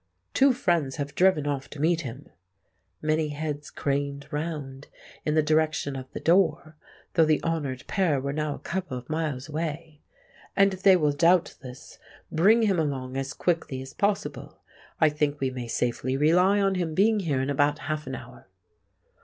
"Two 0.33 0.51
friends 0.51 0.95
have 0.95 1.13
driven 1.13 1.45
off 1.45 1.69
to 1.69 1.79
meet 1.79 2.01
him"—many 2.01 3.29
heads 3.29 3.69
craned 3.69 4.25
round 4.31 4.87
in 5.27 5.35
the 5.35 5.43
direction 5.43 5.95
of 5.95 6.11
the 6.11 6.19
door, 6.19 6.75
though 7.13 7.23
the 7.23 7.39
honoured 7.43 7.85
pair 7.85 8.19
were 8.19 8.33
now 8.33 8.55
a 8.55 8.57
couple 8.57 8.97
of 8.97 9.11
miles 9.11 9.47
away—"and 9.47 10.71
they 10.73 10.95
will 10.95 11.11
doubtless 11.11 11.99
bring 12.31 12.63
him 12.63 12.79
along 12.79 13.15
as 13.15 13.31
quickly 13.35 13.79
as 13.79 13.93
possible. 13.93 14.57
I 14.99 15.07
think 15.09 15.39
we 15.39 15.51
may 15.51 15.67
safely 15.67 16.17
rely 16.17 16.59
on 16.59 16.73
him 16.73 16.95
being 16.95 17.19
here 17.19 17.39
in 17.39 17.51
about 17.51 17.77
half 17.77 18.07
an 18.07 18.15
hour." 18.15 18.47